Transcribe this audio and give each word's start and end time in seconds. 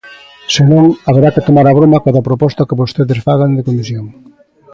Se 0.53 0.63
non, 0.71 0.85
haberá 1.07 1.29
que 1.33 1.45
tomar 1.47 1.65
a 1.67 1.77
broma 1.79 2.03
cada 2.05 2.25
proposta 2.27 2.67
que 2.67 2.79
vostedes 2.81 3.23
fagan 3.25 3.51
de 3.57 3.65
comisión. 3.67 4.05